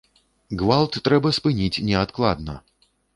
Гвалт 0.61 0.95
трэба 1.07 1.31
спыніць 1.39 1.83
неадкладна! 1.91 2.57